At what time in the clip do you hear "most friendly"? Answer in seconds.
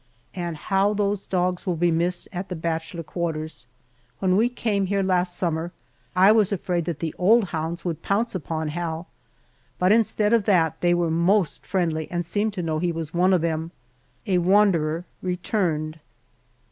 11.11-12.09